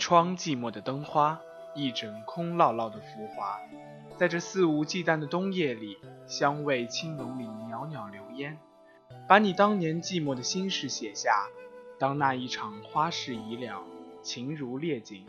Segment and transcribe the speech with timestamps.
[0.00, 1.38] 窗寂寞的灯花，
[1.74, 3.60] 一枕空落落的浮华，
[4.16, 8.58] 在这肆无忌惮的冬夜里，香味青浓里袅袅流烟，
[9.28, 11.46] 把你当年寂寞的心事写下。
[11.98, 13.82] 当那一场花事已了，
[14.22, 15.26] 情如烈景，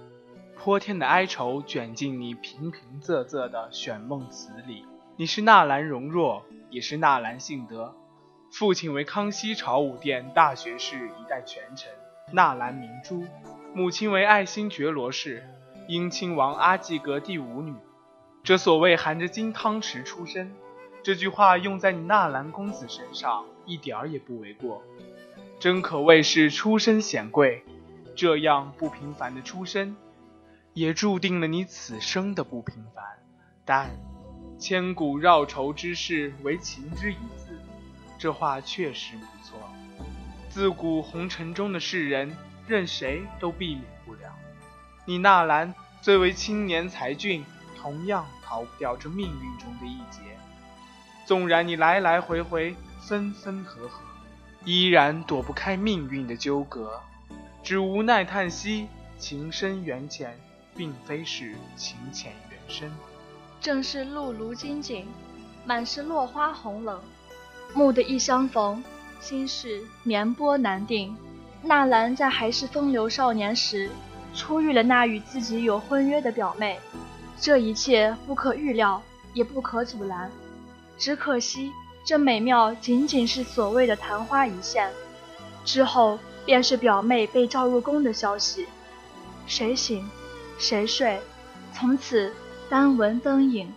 [0.57, 4.85] 泼天的哀愁卷进你平平仄仄的选梦词里。
[5.17, 7.93] 你是纳兰容若，也是纳兰性德，
[8.53, 11.91] 父亲为康熙朝武殿大学士一代权臣
[12.31, 13.25] 纳兰明珠。
[13.73, 15.47] 母亲为爱新觉罗氏，
[15.87, 17.73] 英亲王阿济格第五女。
[18.43, 20.51] 这所谓含着金汤匙出生，
[21.01, 24.83] 这句话用在你纳兰公子身上一点儿也不为过。
[25.57, 27.63] 真可谓是出身显贵，
[28.13, 29.95] 这样不平凡的出身，
[30.73, 33.05] 也注定了你此生的不平凡。
[33.63, 33.89] 但
[34.59, 37.57] 千古绕愁之事唯情之一字，
[38.19, 39.57] 这话确实不错。
[40.49, 42.35] 自古红尘中的世人。
[42.67, 44.33] 任谁都避免不了。
[45.05, 47.43] 你纳兰最为青年才俊，
[47.77, 50.21] 同样逃不掉这命运中的一劫。
[51.25, 54.01] 纵然你来来回回，分分合合，
[54.65, 57.01] 依然躲不开命运的纠葛，
[57.63, 58.87] 只无奈叹息：
[59.17, 60.37] 情深缘浅，
[60.75, 62.91] 并非是情浅缘深。
[63.59, 65.07] 正是露如金井，
[65.65, 67.01] 满是落花红冷。
[67.73, 68.83] 蓦的一相逢，
[69.19, 71.15] 心事绵波难定。
[71.63, 73.89] 纳兰在还是风流少年时，
[74.33, 76.79] 初遇了那与自己有婚约的表妹，
[77.39, 79.01] 这一切不可预料，
[79.33, 80.31] 也不可阻拦。
[80.97, 81.71] 只可惜，
[82.03, 84.89] 这美妙仅仅是所谓的昙花一现。
[85.63, 88.67] 之后便是表妹被召入宫的消息，
[89.45, 90.09] 谁醒，
[90.57, 91.21] 谁睡，
[91.73, 92.33] 从此
[92.69, 93.71] 单闻灯影，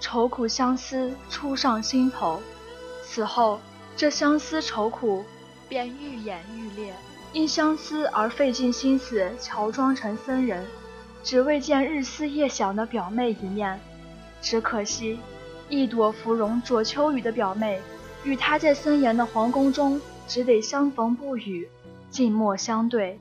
[0.00, 2.40] 愁苦相思初上心头。
[3.04, 3.60] 此后，
[3.96, 5.24] 这相思愁苦
[5.68, 6.94] 便愈演愈烈。
[7.32, 10.64] 因相思而费尽心思乔装成僧人，
[11.22, 13.78] 只为见日思夜想的表妹一面。
[14.40, 15.18] 只可惜，
[15.68, 17.80] 一朵芙蓉着秋雨的表妹，
[18.24, 21.68] 与他在森严的皇宫中只得相逢不语，
[22.08, 23.20] 静默相对，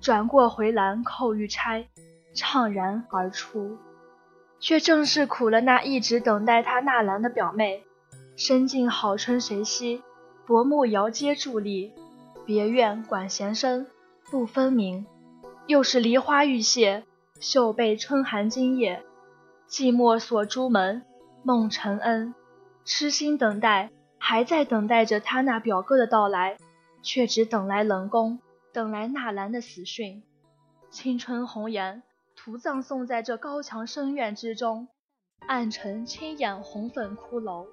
[0.00, 1.86] 转过回廊扣玉钗，
[2.34, 3.78] 怅然而出。
[4.58, 7.84] 却正是苦了那一直等待他纳兰的表妹。
[8.36, 10.02] 身尽好春谁惜，
[10.46, 11.92] 薄暮遥接伫立。
[12.46, 13.88] 别院管弦声
[14.30, 15.04] 不分明，
[15.66, 17.02] 又是梨花欲谢，
[17.40, 19.02] 袖被春寒今夜。
[19.68, 21.02] 寂寞锁朱门，
[21.42, 22.32] 梦成恩，
[22.84, 26.56] 痴心等待，还在等待着他那表哥的到来，
[27.02, 28.38] 却只等来冷宫，
[28.72, 30.22] 等来纳兰的死讯。
[30.88, 32.04] 青春红颜，
[32.36, 34.86] 徒葬送在这高墙深院之中，
[35.48, 37.66] 暗沉青眼红粉骷髅。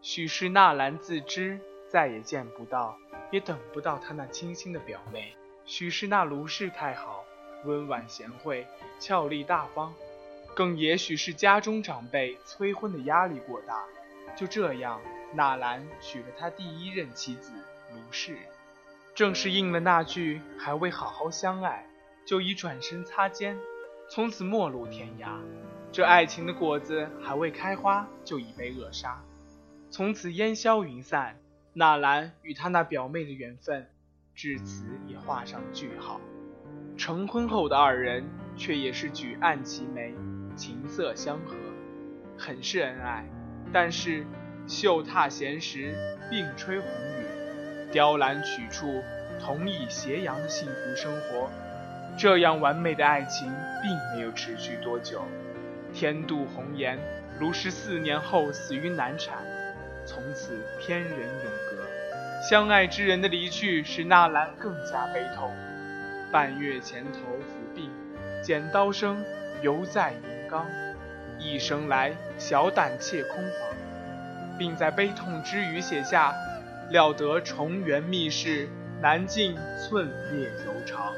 [0.00, 2.96] 许是纳兰自知再也见不到。
[3.30, 5.34] 也等不到他那清新的表妹，
[5.66, 7.26] 许是那卢氏太好，
[7.66, 8.66] 温婉贤惠，
[8.98, 9.92] 俏丽大方，
[10.54, 13.84] 更也许是家中长辈催婚的压力过大。
[14.34, 14.98] 就这样，
[15.34, 17.52] 纳兰娶了他第一任妻子
[17.92, 18.38] 卢氏，
[19.14, 21.86] 正是应了那句“还未好好相爱，
[22.24, 23.58] 就已转身擦肩，
[24.08, 25.38] 从此陌路天涯”。
[25.92, 29.22] 这爱情的果子还未开花，就已被扼杀，
[29.90, 31.38] 从此烟消云散。
[31.78, 33.86] 纳兰与他那表妹的缘分，
[34.34, 36.20] 至此也画上句号。
[36.96, 38.24] 成婚后的二人，
[38.56, 40.12] 却也是举案齐眉，
[40.56, 41.54] 琴瑟相和，
[42.36, 43.24] 很是恩爱。
[43.72, 44.26] 但是，
[44.66, 45.94] 绣榻闲时
[46.28, 49.00] 并吹红雨，雕栏曲处
[49.40, 51.48] 同倚斜阳的幸福生活，
[52.18, 53.46] 这样完美的爱情
[53.80, 55.22] 并没有持续多久。
[55.94, 56.98] 天妒红颜，
[57.38, 59.44] 卢氏四年后死于难产，
[60.04, 61.67] 从此天人永。
[62.40, 65.52] 相爱之人的离去，使纳兰更加悲痛。
[66.30, 67.90] 半月前头伏病，
[68.42, 69.24] 剪刀声
[69.60, 70.64] 犹在云冈。
[71.40, 73.76] 一生来，小胆怯空房，
[74.56, 76.32] 并在悲痛之余写下：
[76.90, 78.68] 料得重圆密室，
[79.00, 81.12] 难尽寸烈柔肠。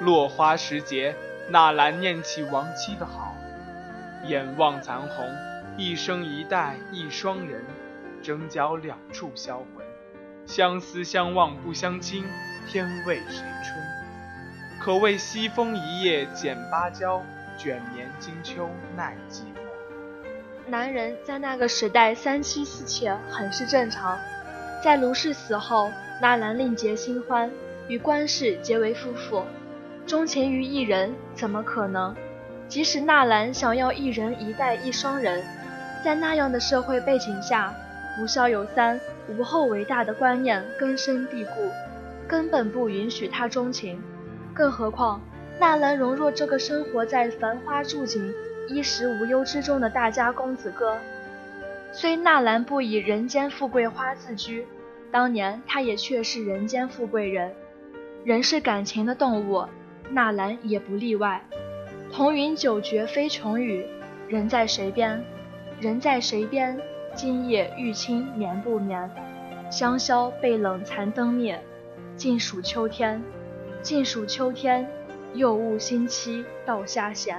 [0.00, 1.14] 落花时节，
[1.50, 3.34] 纳兰念起亡妻的好，
[4.24, 5.28] 眼望残红，
[5.76, 7.64] 一生一代一双人，
[8.22, 9.85] 争角两处销魂。
[10.46, 12.24] 相思相望不相亲，
[12.68, 13.84] 天为谁春？
[14.80, 17.20] 可谓西风一夜剪芭蕉，
[17.58, 20.68] 卷帘金秋耐寂寞。
[20.68, 24.16] 男人在那个时代三妻四妾很是正常。
[24.84, 25.90] 在卢氏死后，
[26.22, 27.50] 纳兰另结新欢，
[27.88, 29.44] 与关氏结为夫妇。
[30.06, 32.14] 钟情于一人怎么可能？
[32.68, 35.44] 即使纳兰想要一人一代一双人，
[36.04, 37.74] 在那样的社会背景下，
[38.16, 39.00] 不孝有三。
[39.28, 41.70] 无后为大的观念根深蒂固，
[42.28, 44.02] 根本不允许他钟情。
[44.54, 45.20] 更何况
[45.58, 48.32] 纳兰容若这个生活在繁花住景、
[48.68, 50.98] 衣食无忧之中的大家公子哥，
[51.92, 54.66] 虽纳兰不以人间富贵花自居，
[55.10, 57.52] 当年他也却是人间富贵人。
[58.24, 59.64] 人是感情的动物，
[60.10, 61.42] 纳兰也不例外。
[62.12, 63.86] 同云九绝非穷语，
[64.28, 65.22] 人在谁边？
[65.80, 66.78] 人在谁边？
[67.16, 69.10] 今夜玉清眠不眠？
[69.70, 71.58] 香消被冷残灯灭，
[72.14, 73.22] 尽数秋天。
[73.80, 74.86] 尽数秋天，
[75.32, 77.38] 又误新期到下弦。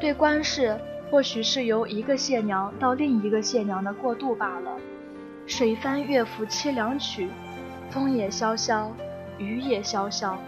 [0.00, 0.78] 对官事，
[1.10, 4.70] 或许是由一个谢娘到另一个谢娘的过渡罢了。
[5.46, 7.28] 水翻乐府凄凉曲，
[7.90, 8.90] 风也萧萧，
[9.36, 10.38] 雨也萧萧。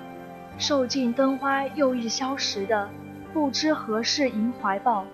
[0.57, 2.89] 受尽灯花又一消时的。
[3.31, 5.05] 不知何事萦怀抱，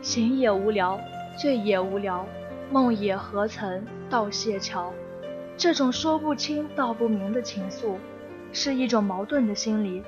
[0.00, 0.98] 醒也无聊，
[1.36, 2.24] 醉也无聊，
[2.70, 4.92] 梦也何曾到谢桥？
[5.56, 7.96] 这种说不清道不明的情愫，
[8.52, 10.02] 是一种矛盾的心理。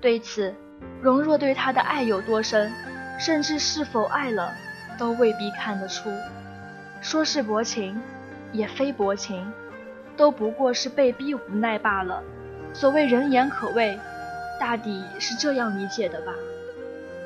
[0.00, 0.52] 对此，
[1.00, 2.72] 容若对他的爱有多深，
[3.18, 4.52] 甚至是否爱了，
[4.98, 6.10] 都未必看得出。
[7.00, 8.00] 说是薄情，
[8.50, 9.52] 也非薄情，
[10.16, 12.22] 都不过是被逼无奈罢了。
[12.72, 13.96] 所谓人言可畏，
[14.58, 16.32] 大抵是这样理解的吧。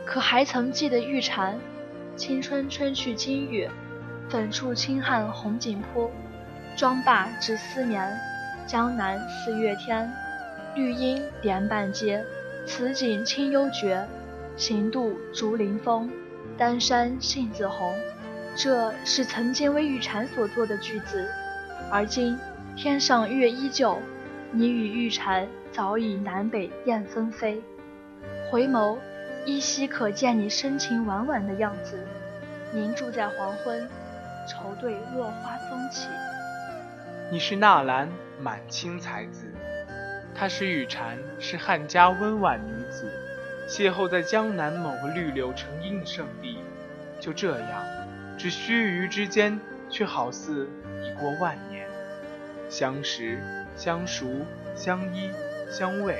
[0.04, 1.58] 可还曾记得玉蝉？
[2.16, 3.68] 青春春去金玉，
[4.28, 6.10] 粉处轻汉红锦铺。
[6.76, 8.14] 妆罢只思眠，
[8.66, 10.10] 江南四月天。
[10.74, 12.24] 绿阴点半街，
[12.66, 14.06] 此景清幽绝。
[14.56, 16.10] 行渡竹林风，
[16.56, 17.94] 丹山杏子红。
[18.54, 21.28] 这是曾经为玉蝉所作的句子，
[21.90, 22.38] 而今
[22.76, 23.98] 天上月依旧，
[24.50, 27.62] 你与玉蝉早已南北雁分飞。
[28.50, 28.98] 回眸。
[29.46, 32.04] 依稀可见你深情婉婉的样子，
[32.72, 33.88] 凝住在黄昏，
[34.46, 36.08] 愁对落花风起。
[37.30, 38.08] 你是纳兰，
[38.40, 39.46] 满清才子；
[40.34, 43.12] 她是玉蝉，是汉家温婉女子。
[43.68, 46.58] 邂逅在江南某个绿柳成荫的圣地，
[47.18, 47.84] 就这样，
[48.38, 49.58] 只须臾之间，
[49.90, 50.68] 却好似
[51.02, 51.88] 已过万年。
[52.68, 53.40] 相识、
[53.76, 54.26] 相熟、
[54.76, 55.30] 相依、
[55.68, 56.14] 相偎，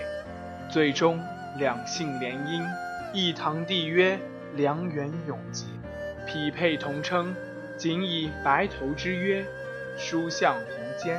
[0.69, 1.23] 最终
[1.57, 2.67] 两性联姻。
[3.13, 4.19] 一堂缔约，
[4.57, 5.67] 良缘永结，
[6.27, 7.33] 匹配同称，
[7.77, 9.45] 仅以白头之约，
[9.99, 10.65] 书向鸿
[10.99, 11.19] 笺，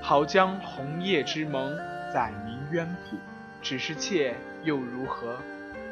[0.00, 1.76] 好将红叶之盟
[2.12, 3.16] 载明渊谱。
[3.60, 5.36] 只是妾又如何？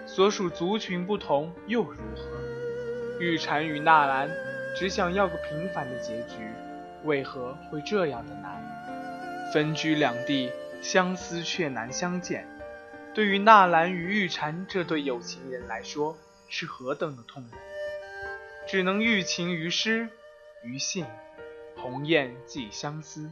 [0.07, 2.23] 所属族群不同又如何？
[3.21, 4.31] 玉蝉与纳兰
[4.77, 6.49] 只想要个平凡的结局，
[7.05, 9.51] 为何会这样的难？
[9.53, 12.47] 分居两地，相思却难相见。
[13.15, 16.17] 对于纳兰与玉蝉这对有情人来说，
[16.49, 17.57] 是何等的痛苦！
[18.67, 20.09] 只能寓情于诗，
[20.65, 21.07] 于信，
[21.77, 23.31] 鸿雁寄相思。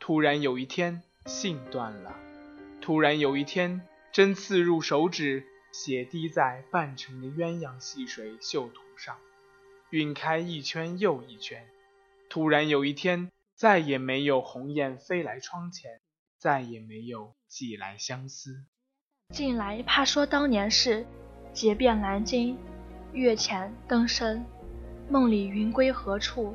[0.00, 2.12] 突然有一天，信断了；
[2.80, 3.80] 突然有一天，
[4.10, 9.16] 针刺入手指，血滴在半城的鸳鸯戏水绣图上，
[9.90, 11.64] 晕开一圈又一圈。
[12.28, 16.00] 突然有一天，再也没有鸿雁飞来窗前，
[16.38, 18.64] 再也没有寄来相思。
[19.32, 21.06] 近来怕说当年事，
[21.52, 22.58] 结遍兰津，
[23.12, 24.44] 月前灯深，
[25.08, 26.54] 梦里云归何处？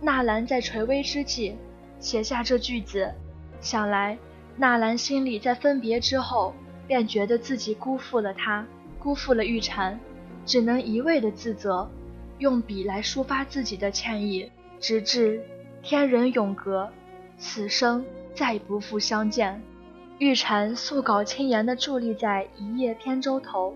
[0.00, 1.56] 纳兰在垂危之际
[1.98, 3.12] 写下这句子，
[3.60, 4.18] 想来
[4.56, 6.54] 纳兰心里在分别之后，
[6.86, 8.66] 便觉得自己辜负了他，
[8.98, 10.00] 辜负了玉蝉，
[10.44, 11.88] 只能一味的自责，
[12.38, 14.50] 用笔来抒发自己的歉意，
[14.80, 15.42] 直至
[15.82, 16.90] 天人永隔，
[17.38, 19.62] 此生再不复相见。
[20.18, 23.74] 玉蝉素稿轻言地伫立在一叶扁舟头，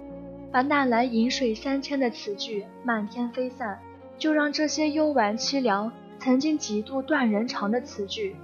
[0.55, 3.77] 把纳兰饮水三千的词句漫天飞散，
[4.17, 8.37] 就让这些幽婉凄凉、曾经几度断人肠的词句，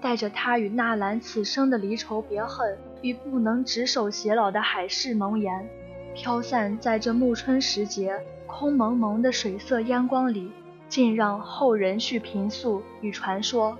[0.00, 5.68] 带着他与纳兰此生的离愁别恨与不能执手偕老的海誓盟言，
[6.14, 10.50] 飘散在这暮春时节空蒙蒙的水色烟光里，
[10.88, 13.76] 竟让后人去评述与传说。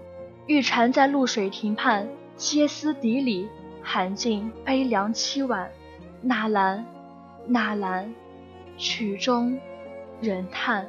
[0.47, 3.49] 玉蝉在露水亭畔歇斯底里。
[3.81, 5.71] 寒尽悲凉凄婉，
[6.21, 6.85] 纳兰，
[7.49, 8.15] 纳兰，
[8.77, 9.59] 曲终
[10.21, 10.87] 人叹。